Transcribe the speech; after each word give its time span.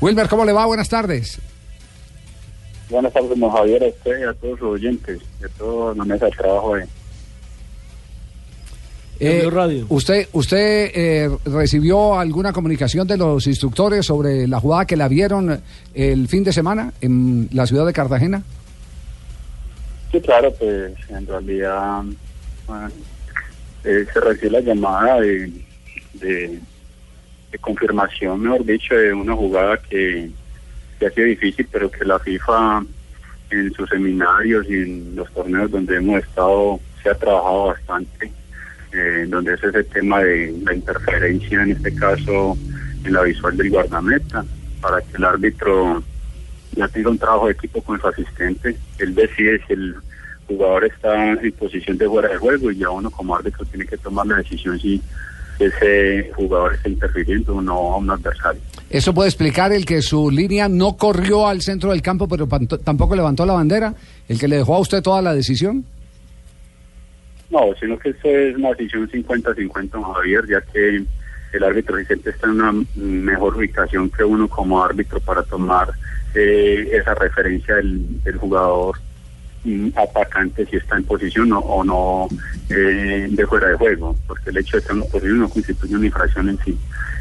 Wilmer, 0.00 0.28
¿cómo 0.28 0.44
le 0.44 0.52
va? 0.52 0.66
Buenas 0.66 0.88
tardes. 0.88 1.38
Buenas 2.88 3.12
tardes, 3.12 3.38
don 3.38 3.50
Javier, 3.50 3.82
a 3.82 3.88
usted 3.88 4.20
y 4.20 4.22
a 4.22 4.32
todos 4.34 4.58
sus 4.58 4.68
oyentes, 4.68 5.20
y 5.40 5.44
a 5.44 5.48
toda 5.48 5.94
la 5.94 6.04
mesa 6.04 6.26
de 6.26 6.32
trabajo 6.32 6.76
de 6.76 6.86
Eh, 9.18 9.48
¿Usted, 9.88 10.28
usted 10.32 10.90
eh, 10.94 11.30
recibió 11.46 12.18
alguna 12.18 12.52
comunicación 12.52 13.06
de 13.06 13.16
los 13.16 13.46
instructores 13.46 14.04
sobre 14.04 14.46
la 14.46 14.60
jugada 14.60 14.84
que 14.84 14.94
la 14.94 15.08
vieron 15.08 15.62
el 15.94 16.28
fin 16.28 16.44
de 16.44 16.52
semana 16.52 16.92
en 17.00 17.48
la 17.52 17.66
ciudad 17.66 17.86
de 17.86 17.94
Cartagena? 17.94 18.42
Sí, 20.12 20.20
claro, 20.20 20.52
pues 20.52 20.92
en 21.08 21.26
realidad 21.26 22.02
bueno, 22.66 22.90
eh, 23.84 24.04
se 24.12 24.20
recibió 24.20 24.50
la 24.50 24.60
llamada 24.60 25.20
de, 25.20 25.50
de, 26.14 26.60
de 27.50 27.58
confirmación, 27.58 28.40
mejor 28.40 28.64
dicho, 28.64 28.94
de 28.94 29.12
una 29.12 29.34
jugada 29.34 29.78
que, 29.78 30.30
que 30.98 31.06
ha 31.06 31.10
sido 31.10 31.26
difícil, 31.26 31.68
pero 31.70 31.90
que 31.90 32.04
la 32.04 32.18
FIFA 32.18 32.84
en 33.50 33.72
sus 33.74 33.88
seminarios 33.88 34.66
y 34.68 34.74
en 34.74 35.16
los 35.16 35.32
torneos 35.32 35.70
donde 35.70 35.96
hemos 35.96 36.20
estado 36.20 36.80
se 37.02 37.10
ha 37.10 37.14
trabajado 37.14 37.66
bastante, 37.66 38.32
eh, 38.92 39.26
donde 39.28 39.54
es 39.54 39.62
ese 39.62 39.84
tema 39.84 40.20
de 40.20 40.54
la 40.64 40.74
interferencia, 40.74 41.62
en 41.62 41.72
este 41.72 41.94
caso 41.94 42.56
en 43.04 43.12
la 43.12 43.22
visual 43.22 43.56
del 43.56 43.70
guardameta, 43.70 44.44
para 44.80 45.00
que 45.00 45.16
el 45.16 45.24
árbitro 45.24 46.02
ya 46.72 46.88
tenga 46.88 47.10
un 47.10 47.18
trabajo 47.18 47.46
de 47.46 47.52
equipo 47.52 47.80
con 47.82 48.00
su 48.00 48.08
asistente, 48.08 48.76
él 48.98 49.14
decide 49.14 49.60
si 49.66 49.72
el 49.72 49.96
jugador 50.48 50.84
está 50.84 51.32
en 51.32 51.52
posición 51.52 51.98
de 51.98 52.08
fuera 52.08 52.28
de 52.28 52.38
juego 52.38 52.70
y 52.70 52.78
ya 52.78 52.90
uno 52.90 53.10
como 53.10 53.36
árbitro 53.36 53.64
tiene 53.66 53.86
que 53.86 53.96
tomar 53.96 54.26
la 54.26 54.36
decisión 54.36 54.78
si 54.78 55.00
ese 55.58 56.30
jugador 56.34 56.74
está 56.74 56.88
interfiriendo 56.88 57.60
no 57.60 57.94
a 57.94 57.96
un 57.96 58.10
adversario. 58.10 58.60
¿Eso 58.88 59.12
puede 59.12 59.28
explicar 59.28 59.72
el 59.72 59.84
que 59.84 60.00
su 60.02 60.30
línea 60.30 60.68
no 60.68 60.96
corrió 60.96 61.46
al 61.46 61.60
centro 61.62 61.90
del 61.90 62.02
campo, 62.02 62.28
pero 62.28 62.46
tampoco 62.84 63.16
levantó 63.16 63.44
la 63.44 63.54
bandera? 63.54 63.94
¿El 64.28 64.38
que 64.38 64.48
le 64.48 64.56
dejó 64.56 64.76
a 64.76 64.80
usted 64.80 65.02
toda 65.02 65.22
la 65.22 65.34
decisión? 65.34 65.84
No, 67.50 67.74
sino 67.78 67.98
que 67.98 68.10
esto 68.10 68.28
es 68.28 68.56
una 68.56 68.70
decisión 68.70 69.08
50-50, 69.10 69.90
don 69.90 70.02
Javier, 70.02 70.46
ya 70.48 70.60
que 70.72 71.04
el 71.52 71.64
árbitro 71.64 71.96
asistente 71.96 72.30
está 72.30 72.46
en 72.46 72.52
una 72.60 72.72
mejor 72.94 73.56
ubicación 73.56 74.10
que 74.10 74.24
uno 74.24 74.48
como 74.48 74.82
árbitro 74.82 75.20
para 75.20 75.42
tomar 75.42 75.88
eh, 76.34 76.90
esa 76.92 77.14
referencia 77.14 77.76
del, 77.76 78.22
del 78.22 78.36
jugador 78.36 78.96
atacante 79.94 80.66
si 80.66 80.76
está 80.76 80.96
en 80.96 81.04
posición 81.04 81.52
o, 81.52 81.58
o 81.60 81.84
no 81.84 82.28
eh, 82.70 83.28
de 83.30 83.46
fuera 83.46 83.68
de 83.68 83.74
juego, 83.76 84.16
porque 84.26 84.50
el 84.50 84.58
hecho 84.58 84.76
de 84.76 84.80
estar 84.80 84.96
en 84.96 85.02
posición 85.02 85.38
no 85.40 85.48
constituye 85.48 85.96
una 85.96 86.06
infracción 86.06 86.48
en 86.48 86.58
sí. 86.64 86.76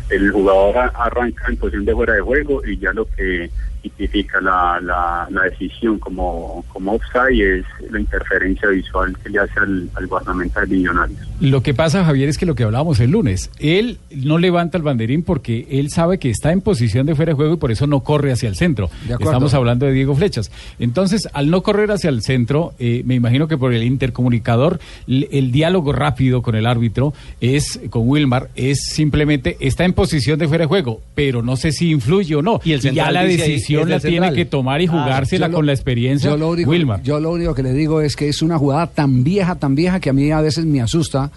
El 0.09 0.31
jugador 0.31 0.91
arranca 0.93 1.45
en 1.47 1.57
posición 1.57 1.85
de 1.85 1.93
fuera 1.93 2.13
de 2.13 2.21
juego 2.21 2.61
y 2.65 2.77
ya 2.77 2.93
lo 2.93 3.05
que 3.05 3.49
tipifica 3.81 4.41
la, 4.41 4.79
la, 4.81 5.27
la 5.29 5.41
decisión 5.43 5.99
como, 5.99 6.65
como 6.73 6.93
offside 6.93 7.59
es 7.59 7.65
la 7.91 7.99
interferencia 7.99 8.67
visual 8.69 9.15
que 9.23 9.29
le 9.29 9.39
hace 9.39 9.59
al, 9.59 9.87
al 9.93 10.07
guardameta 10.07 10.61
de 10.61 10.67
Millonarios. 10.75 11.19
Lo 11.39 11.61
que 11.61 11.75
pasa, 11.75 12.03
Javier, 12.03 12.29
es 12.29 12.39
que 12.39 12.47
lo 12.47 12.55
que 12.55 12.63
hablábamos 12.63 12.99
el 12.99 13.11
lunes, 13.11 13.51
él 13.59 13.99
no 14.09 14.39
levanta 14.39 14.77
el 14.77 14.83
banderín 14.83 15.21
porque 15.21 15.67
él 15.69 15.91
sabe 15.91 16.17
que 16.17 16.31
está 16.31 16.51
en 16.51 16.61
posición 16.61 17.05
de 17.05 17.13
fuera 17.13 17.31
de 17.31 17.35
juego 17.35 17.53
y 17.53 17.57
por 17.57 17.71
eso 17.71 17.85
no 17.85 17.99
corre 17.99 18.31
hacia 18.31 18.49
el 18.49 18.55
centro. 18.55 18.89
Estamos 19.07 19.53
hablando 19.53 19.85
de 19.85 19.91
Diego 19.91 20.15
Flechas. 20.15 20.51
Entonces, 20.79 21.27
al 21.33 21.51
no 21.51 21.61
correr 21.61 21.91
hacia 21.91 22.09
el 22.09 22.23
centro, 22.23 22.34
eh, 22.79 23.01
me 23.05 23.15
imagino 23.15 23.47
que 23.47 23.57
por 23.57 23.73
el 23.73 23.83
intercomunicador, 23.83 24.79
el 25.07 25.51
diálogo 25.51 25.93
rápido 25.93 26.41
con 26.41 26.55
el 26.55 26.65
árbitro 26.65 27.13
es, 27.41 27.79
con 27.89 28.07
Wilmar, 28.09 28.49
es 28.55 28.79
simplemente 28.91 29.57
está 29.59 29.85
en 29.85 29.93
posición 29.93 30.37
de 30.39 30.47
fuera 30.47 30.63
de 30.63 30.67
juego, 30.67 31.01
pero 31.15 31.41
no 31.41 31.55
sé 31.55 31.71
si 31.71 31.89
influye 31.91 32.35
o 32.35 32.41
no. 32.41 32.59
Y 32.63 32.73
el 32.73 32.81
ya 32.81 33.11
la 33.11 33.23
decisión 33.23 33.89
la 33.89 33.99
tiene 33.99 34.33
que 34.33 34.45
tomar 34.45 34.81
y 34.81 34.87
jugársela 34.87 35.47
Yo 35.47 35.51
lo- 35.51 35.57
con 35.57 35.65
la 35.65 35.73
experiencia 35.73 36.29
Yo 36.29 36.37
lo, 36.37 36.49
único, 36.49 36.69
Wilmar. 36.71 37.01
yo 37.03 37.19
lo 37.19 37.31
único 37.31 37.53
que 37.55 37.63
le 37.63 37.73
digo 37.73 38.01
es 38.01 38.15
que 38.15 38.27
es 38.29 38.41
una 38.41 38.57
jugada 38.57 38.87
tan 38.87 39.23
vieja, 39.23 39.55
tan 39.55 39.75
vieja 39.75 39.99
que 39.99 40.09
a 40.09 40.13
mí 40.13 40.31
a 40.31 40.41
veces 40.41 40.65
me 40.65 40.81
asusta 40.81 41.31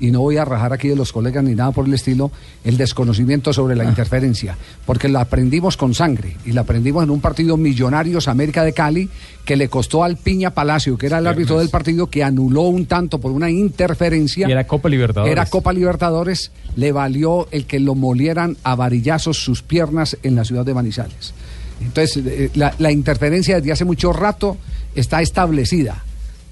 y 0.00 0.10
no 0.10 0.20
voy 0.20 0.36
a 0.36 0.44
rajar 0.44 0.72
aquí 0.72 0.88
de 0.88 0.96
los 0.96 1.12
colegas 1.12 1.44
ni 1.44 1.54
nada 1.54 1.70
por 1.72 1.86
el 1.86 1.94
estilo, 1.94 2.30
el 2.64 2.76
desconocimiento 2.76 3.52
sobre 3.52 3.76
la 3.76 3.84
interferencia, 3.84 4.56
porque 4.86 5.08
la 5.08 5.20
aprendimos 5.20 5.76
con 5.76 5.94
sangre 5.94 6.36
y 6.44 6.52
la 6.52 6.62
aprendimos 6.62 7.04
en 7.04 7.10
un 7.10 7.20
partido 7.20 7.56
Millonarios 7.56 8.28
América 8.28 8.64
de 8.64 8.72
Cali 8.72 9.08
que 9.44 9.56
le 9.56 9.68
costó 9.68 10.04
al 10.04 10.16
Piña 10.16 10.50
Palacio, 10.50 10.98
que 10.98 11.06
era 11.06 11.18
el 11.18 11.26
árbitro 11.26 11.58
del 11.58 11.68
partido, 11.68 12.08
que 12.08 12.24
anuló 12.24 12.62
un 12.62 12.86
tanto 12.86 13.18
por 13.18 13.30
una 13.30 13.50
interferencia. 13.50 14.48
Y 14.48 14.52
era 14.52 14.66
Copa 14.66 14.88
Libertadores. 14.88 15.32
Era 15.32 15.46
Copa 15.46 15.72
Libertadores, 15.72 16.50
le 16.76 16.92
valió 16.92 17.48
el 17.50 17.66
que 17.66 17.78
lo 17.78 17.94
molieran 17.94 18.56
a 18.64 18.74
varillazos 18.74 19.38
sus 19.38 19.62
piernas 19.62 20.16
en 20.22 20.34
la 20.34 20.44
ciudad 20.44 20.64
de 20.64 20.74
Manizales. 20.74 21.34
Entonces, 21.80 22.24
eh, 22.24 22.50
la, 22.54 22.74
la 22.78 22.90
interferencia 22.90 23.56
desde 23.56 23.72
hace 23.72 23.84
mucho 23.84 24.12
rato 24.12 24.56
está 24.94 25.20
establecida. 25.22 26.03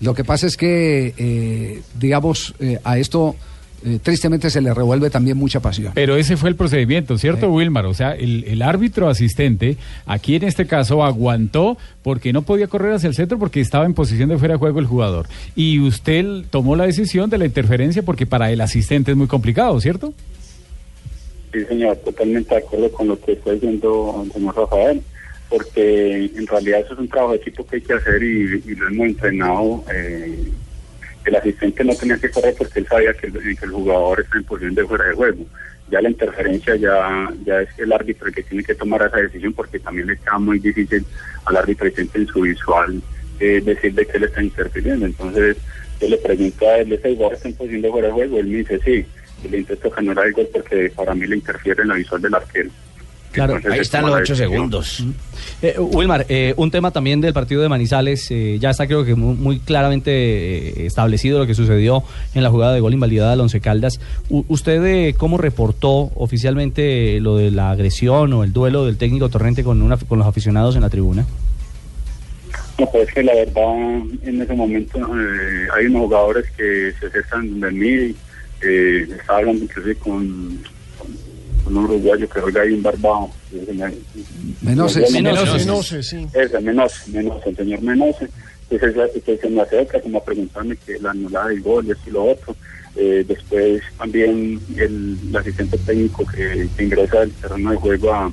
Lo 0.02 0.14
que 0.14 0.24
pasa 0.24 0.46
es 0.46 0.56
que, 0.56 1.14
eh, 1.16 1.82
digamos, 1.98 2.54
eh, 2.58 2.78
a 2.82 2.98
esto 2.98 3.36
eh, 3.84 3.98
tristemente 4.02 4.50
se 4.50 4.60
le 4.60 4.74
revuelve 4.74 5.10
también 5.10 5.36
mucha 5.36 5.60
pasión. 5.60 5.92
Pero 5.94 6.16
ese 6.16 6.36
fue 6.36 6.50
el 6.50 6.56
procedimiento, 6.56 7.18
¿cierto, 7.18 7.50
Wilmar? 7.52 7.86
O 7.86 7.94
sea, 7.94 8.12
el, 8.12 8.44
el 8.44 8.62
árbitro 8.62 9.08
asistente, 9.08 9.76
aquí 10.06 10.36
en 10.36 10.44
este 10.44 10.66
caso, 10.66 11.04
aguantó 11.04 11.78
porque 12.02 12.32
no 12.32 12.42
podía 12.42 12.66
correr 12.66 12.94
hacia 12.94 13.08
el 13.08 13.14
centro 13.14 13.38
porque 13.38 13.60
estaba 13.60 13.84
en 13.84 13.94
posición 13.94 14.28
de 14.28 14.38
fuera 14.38 14.54
de 14.54 14.58
juego 14.58 14.80
el 14.80 14.86
jugador. 14.86 15.26
Y 15.54 15.80
usted 15.80 16.44
tomó 16.50 16.74
la 16.74 16.86
decisión 16.86 17.30
de 17.30 17.38
la 17.38 17.46
interferencia 17.46 18.02
porque 18.02 18.26
para 18.26 18.50
el 18.50 18.60
asistente 18.60 19.12
es 19.12 19.16
muy 19.16 19.28
complicado, 19.28 19.80
¿cierto? 19.80 20.12
Sí, 21.52 21.64
señor, 21.64 21.96
totalmente 21.98 22.54
de 22.54 22.60
acuerdo 22.60 22.90
con 22.92 23.08
lo 23.08 23.20
que 23.20 23.32
está 23.32 23.52
diciendo 23.52 24.24
señor 24.32 24.56
Rafael, 24.56 25.02
porque 25.52 26.30
en 26.34 26.46
realidad 26.46 26.80
eso 26.80 26.94
es 26.94 27.00
un 27.00 27.08
trabajo 27.08 27.32
de 27.32 27.38
equipo 27.38 27.66
que 27.66 27.76
hay 27.76 27.82
que 27.82 27.92
hacer 27.92 28.22
y, 28.22 28.62
y 28.64 28.74
lo 28.74 28.88
hemos 28.88 29.06
entrenado. 29.08 29.84
eh, 29.92 30.48
el 31.24 31.36
asistente 31.36 31.84
no 31.84 31.94
tenía 31.94 32.16
que 32.16 32.30
correr 32.30 32.54
porque 32.58 32.80
él 32.80 32.86
sabía 32.88 33.12
que 33.12 33.26
el, 33.28 33.34
que 33.34 33.64
el 33.64 33.70
jugador 33.70 34.20
está 34.20 34.38
en 34.38 34.44
posición 34.44 34.74
de 34.74 34.84
fuera 34.84 35.04
de 35.04 35.14
juego. 35.14 35.44
Ya 35.90 36.00
la 36.00 36.10
interferencia 36.10 36.74
ya, 36.76 37.28
ya 37.44 37.60
es 37.60 37.68
el 37.78 37.92
árbitro 37.92 38.26
el 38.26 38.34
que 38.34 38.42
tiene 38.42 38.64
que 38.64 38.74
tomar 38.74 39.02
esa 39.02 39.18
decisión 39.18 39.52
porque 39.52 39.78
también 39.78 40.08
le 40.08 40.16
queda 40.16 40.38
muy 40.38 40.58
difícil 40.58 41.04
al 41.44 41.56
árbitro 41.58 41.86
asistente 41.86 42.18
en 42.18 42.26
su 42.26 42.40
visual 42.40 43.02
eh, 43.38 43.60
decir 43.64 43.94
de 43.94 44.06
que 44.06 44.16
él 44.16 44.24
está 44.24 44.42
interfiriendo. 44.42 45.06
Entonces 45.06 45.58
yo 46.00 46.08
le 46.08 46.16
pregunto 46.16 46.66
a 46.66 46.78
él, 46.78 46.92
¿ese 46.92 47.14
jugador 47.14 47.34
está 47.34 47.48
en 47.48 47.54
posición 47.54 47.82
de 47.82 47.90
fuera 47.90 48.06
de 48.08 48.14
juego? 48.14 48.38
Él 48.38 48.46
me 48.46 48.56
dice 48.56 48.80
sí. 48.84 49.04
Y 49.44 49.48
le 49.48 49.58
intento 49.58 49.90
generar 49.90 50.26
el 50.26 50.32
gol 50.32 50.48
porque 50.52 50.90
para 50.96 51.14
mí 51.14 51.26
le 51.26 51.36
interfiere 51.36 51.82
en 51.82 51.88
la 51.88 51.94
visual 51.94 52.22
del 52.22 52.34
arquero. 52.34 52.70
Claro, 53.32 53.54
Entonces, 53.56 53.72
ahí 53.72 53.80
es 53.80 53.86
están 53.86 54.06
los 54.06 54.14
ocho 54.14 54.36
segundos. 54.36 55.04
Eh, 55.62 55.74
Wilmar, 55.78 56.26
eh, 56.28 56.52
un 56.56 56.70
tema 56.70 56.90
también 56.90 57.20
del 57.20 57.32
partido 57.32 57.62
de 57.62 57.68
Manizales, 57.68 58.30
eh, 58.30 58.58
ya 58.60 58.70
está 58.70 58.86
creo 58.86 59.04
que 59.04 59.14
muy, 59.14 59.34
muy 59.34 59.58
claramente 59.58 60.10
eh, 60.12 60.86
establecido 60.86 61.38
lo 61.38 61.46
que 61.46 61.54
sucedió 61.54 62.04
en 62.34 62.42
la 62.42 62.50
jugada 62.50 62.74
de 62.74 62.80
gol 62.80 62.92
invalidada 62.92 63.32
al 63.32 63.40
Once 63.40 63.58
Caldas. 63.60 64.00
U- 64.28 64.44
¿Usted 64.48 64.84
eh, 64.84 65.14
cómo 65.16 65.38
reportó 65.38 66.10
oficialmente 66.14 67.20
lo 67.20 67.36
de 67.38 67.50
la 67.50 67.70
agresión 67.70 68.32
o 68.34 68.44
el 68.44 68.52
duelo 68.52 68.84
del 68.84 68.98
técnico 68.98 69.28
Torrente 69.30 69.64
con, 69.64 69.80
una, 69.82 69.96
con 69.96 70.18
los 70.18 70.28
aficionados 70.28 70.76
en 70.76 70.82
la 70.82 70.90
tribuna? 70.90 71.24
No, 72.78 72.86
pues 72.90 73.08
es 73.08 73.14
que 73.14 73.22
la 73.22 73.34
verdad 73.34 73.74
en 74.24 74.42
ese 74.42 74.54
momento 74.54 74.98
eh, 74.98 75.66
hay 75.74 75.86
unos 75.86 76.02
jugadores 76.02 76.44
que 76.56 76.92
se 77.00 77.06
acercan 77.06 77.60
de 77.60 77.70
mí, 77.70 78.14
eh, 78.62 79.08
estaba 79.18 79.38
hablando 79.40 79.64
inclusive 79.64 79.94
con 79.96 80.58
un 81.66 81.76
uruguayo 81.76 82.28
que 82.28 82.40
juega 82.40 82.62
ahí 82.62 82.74
en 82.74 82.82
Barbado. 82.82 83.30
Menose, 84.62 85.00
Menose, 85.12 85.58
Menose. 85.58 86.02
sí. 86.02 86.26
Ese, 86.34 86.60
Menose, 86.60 87.10
Menose, 87.10 87.48
el 87.50 87.56
señor 87.56 87.82
Menose. 87.82 88.28
Entonces 88.70 88.96
ya 89.14 89.20
que 89.22 89.36
se 89.36 89.48
me 89.50 89.60
acerca 89.62 90.00
como 90.00 90.18
a 90.18 90.24
preguntarme 90.24 90.76
que 90.76 90.98
la 90.98 91.10
anulada 91.10 91.48
del 91.48 91.60
gol 91.60 91.86
y 91.86 91.90
esto 91.90 92.08
y 92.08 92.12
lo 92.12 92.24
otro. 92.24 92.56
Eh, 92.96 93.24
después 93.26 93.82
también 93.98 94.60
el, 94.76 95.18
el 95.28 95.36
asistente 95.36 95.78
técnico 95.78 96.26
que, 96.26 96.68
que 96.76 96.84
ingresa 96.84 97.22
al 97.22 97.30
terreno 97.32 97.70
de 97.70 97.76
juego 97.76 98.12
a, 98.12 98.26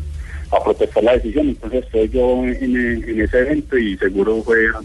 a 0.52 0.64
protestar 0.64 1.04
la 1.04 1.14
decisión. 1.14 1.50
Entonces 1.50 1.84
estoy 1.86 2.10
yo 2.10 2.44
en, 2.46 2.76
en 3.08 3.22
ese 3.22 3.40
evento 3.40 3.78
y 3.78 3.98
seguro 3.98 4.42
fue 4.44 4.68
a- 4.68 4.82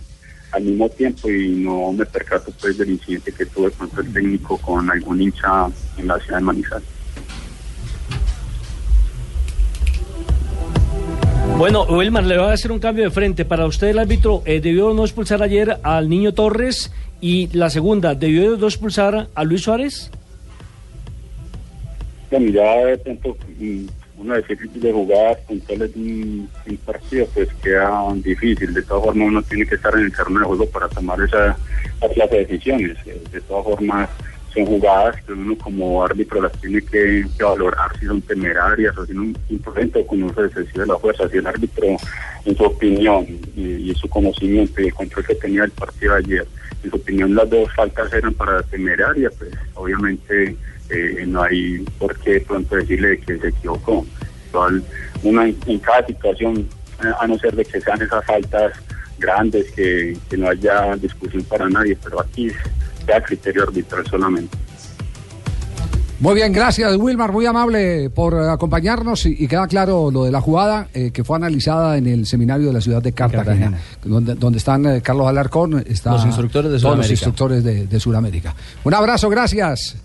al 0.56 0.62
mismo 0.62 0.88
tiempo 0.88 1.28
y 1.28 1.48
no 1.56 1.92
me 1.92 2.06
percato 2.06 2.52
pues 2.60 2.78
del 2.78 2.90
incidente 2.90 3.32
que 3.32 3.44
tuve 3.46 3.72
con 3.72 3.90
el 3.98 4.12
técnico 4.12 4.56
con 4.58 4.88
algún 4.88 5.20
hincha 5.20 5.66
en 5.98 6.06
la 6.06 6.16
ciudad 6.20 6.38
de 6.38 6.44
Manizales. 6.44 6.88
Bueno, 11.64 11.84
Wilmar, 11.84 12.24
le 12.24 12.36
voy 12.36 12.48
a 12.48 12.52
hacer 12.52 12.72
un 12.72 12.78
cambio 12.78 13.04
de 13.04 13.10
frente. 13.10 13.46
Para 13.46 13.64
usted, 13.64 13.88
el 13.88 13.98
árbitro 13.98 14.42
eh, 14.44 14.60
debió 14.60 14.92
no 14.92 15.02
expulsar 15.02 15.42
ayer 15.42 15.78
al 15.82 16.10
niño 16.10 16.34
Torres 16.34 16.92
y 17.22 17.48
la 17.56 17.70
segunda, 17.70 18.14
¿debió 18.14 18.58
no 18.58 18.66
expulsar 18.66 19.28
a 19.34 19.44
Luis 19.44 19.62
Suárez? 19.62 20.10
Bueno, 22.30 22.50
ya 22.50 22.84
de 22.84 22.98
pronto 22.98 23.34
mm, 23.58 23.86
uno 24.18 24.34
de 24.34 24.92
jugar 24.92 25.40
puntuales 25.48 25.94
de 25.94 26.00
un, 26.00 26.50
un 26.66 26.76
partido, 26.76 27.26
pues 27.32 27.48
queda 27.62 28.12
difícil. 28.16 28.74
De 28.74 28.82
todas 28.82 29.04
formas, 29.04 29.28
uno 29.28 29.42
tiene 29.44 29.64
que 29.64 29.76
estar 29.76 29.94
en 29.94 30.04
el 30.04 30.12
terreno 30.14 30.40
de 30.40 30.44
juego 30.44 30.66
para 30.66 30.86
tomar 30.90 31.18
esa, 31.22 31.56
esa 32.02 32.26
de 32.26 32.44
decisiones. 32.44 32.98
Eh, 33.06 33.22
De 33.32 33.40
todas 33.40 33.64
formas, 33.64 34.10
son 34.54 34.66
jugadas 34.66 35.16
que 35.24 35.32
uno 35.32 35.56
como 35.58 36.04
árbitro 36.04 36.40
las 36.40 36.52
tiene 36.60 36.80
que, 36.80 37.26
valorar 37.40 37.98
si 37.98 38.06
son 38.06 38.22
temerarias 38.22 38.96
o 38.96 39.04
si 39.04 39.12
son 39.12 39.36
imprudentes 39.50 40.02
o 40.02 40.06
con 40.06 40.22
uso 40.22 40.44
excesivo 40.44 40.80
de 40.80 40.86
la 40.86 40.98
fuerza. 40.98 41.28
Si 41.28 41.38
el 41.38 41.46
árbitro, 41.46 41.96
en 42.44 42.56
su 42.56 42.64
opinión 42.64 43.26
y, 43.56 43.90
y 43.90 43.94
su 43.94 44.08
conocimiento 44.08 44.80
y 44.80 44.86
el 44.86 44.94
control 44.94 45.26
que 45.26 45.34
tenía 45.34 45.62
del 45.62 45.72
partido 45.72 46.14
ayer, 46.14 46.46
en 46.84 46.90
su 46.90 46.96
opinión 46.96 47.34
las 47.34 47.50
dos 47.50 47.72
faltas 47.74 48.12
eran 48.12 48.34
para 48.34 48.62
temerarias, 48.62 49.32
pues 49.38 49.50
obviamente 49.74 50.56
eh, 50.90 51.24
no 51.26 51.42
hay 51.42 51.78
por 51.98 52.16
qué 52.20 52.40
pronto 52.40 52.76
decirle 52.76 53.18
que 53.18 53.38
se 53.38 53.48
equivocó. 53.48 54.06
En, 55.24 55.56
en 55.66 55.78
cada 55.80 56.06
situación, 56.06 56.68
eh, 57.02 57.12
a 57.18 57.26
no 57.26 57.36
ser 57.38 57.56
de 57.56 57.64
que 57.64 57.80
sean 57.80 58.00
esas 58.00 58.24
faltas 58.24 58.72
grandes, 59.18 59.70
que, 59.72 60.16
que 60.30 60.36
no 60.36 60.48
haya 60.48 60.94
discusión 60.96 61.42
para 61.44 61.68
nadie, 61.68 61.96
pero 62.04 62.20
aquí 62.20 62.52
sea 63.06 63.20
criterio 63.22 63.62
arbitral 63.64 64.06
solamente. 64.06 64.56
Muy 66.20 66.36
bien, 66.36 66.52
gracias 66.52 66.96
Wilmar, 66.96 67.32
muy 67.32 67.44
amable 67.44 68.08
por 68.08 68.34
acompañarnos 68.48 69.26
y, 69.26 69.34
y 69.44 69.48
queda 69.48 69.66
claro 69.66 70.10
lo 70.12 70.24
de 70.24 70.30
la 70.30 70.40
jugada 70.40 70.88
eh, 70.94 71.10
que 71.12 71.24
fue 71.24 71.36
analizada 71.36 71.98
en 71.98 72.06
el 72.06 72.24
seminario 72.24 72.68
de 72.68 72.72
la 72.72 72.80
ciudad 72.80 73.02
de 73.02 73.12
Cartagena, 73.12 73.44
Cartagena. 73.44 73.78
Donde, 74.04 74.34
donde 74.34 74.58
están 74.58 74.86
eh, 74.86 75.02
Carlos 75.02 75.26
Alarcón, 75.26 75.84
está 75.86 76.12
Los 76.12 76.24
instructores 76.24 76.70
de 76.70 76.78
todos 76.78 76.96
los 76.96 77.06
Sudamérica. 77.06 77.12
instructores 77.12 77.64
de, 77.64 77.86
de 77.86 78.00
Sudamérica. 78.00 78.54
Un 78.84 78.94
abrazo, 78.94 79.28
gracias. 79.28 79.96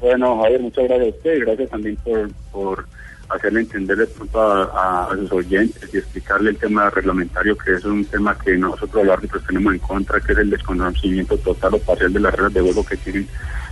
Bueno, 0.00 0.40
Javier, 0.42 0.60
muchas 0.60 0.84
gracias 0.84 1.06
a 1.06 1.16
usted 1.16 1.34
y 1.36 1.40
gracias 1.40 1.70
también 1.70 1.96
por, 2.04 2.30
por 2.52 2.86
hacerle 3.28 3.60
entender 3.60 3.96
de 3.98 4.06
pronto 4.06 4.40
a, 4.40 5.08
sus 5.14 5.32
oyentes 5.32 5.88
y 5.92 5.98
explicarle 5.98 6.50
el 6.50 6.56
tema 6.56 6.90
reglamentario, 6.90 7.56
que 7.56 7.74
es 7.74 7.84
un 7.84 8.04
tema 8.04 8.36
que 8.38 8.56
nosotros 8.56 9.04
los 9.04 9.16
árbitros 9.16 9.44
tenemos 9.46 9.74
en 9.74 9.80
contra, 9.80 10.20
que 10.20 10.32
es 10.32 10.38
el 10.38 10.50
desconocimiento 10.50 11.36
total 11.38 11.74
o 11.74 11.78
parcial 11.78 12.12
de 12.12 12.20
las 12.20 12.32
reglas 12.34 12.54
de 12.54 12.60
juego 12.60 12.84
que 12.84 12.96
tienen 12.96 13.28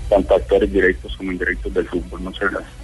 tanto 0.09 0.35
actores 0.35 0.73
directos 0.73 1.17
como 1.17 1.33
indirectos 1.33 1.73
del 1.73 1.89
fútbol. 1.89 2.21
Muchas 2.21 2.51
gracias. 2.51 2.84